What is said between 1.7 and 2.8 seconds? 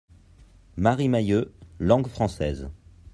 langue française.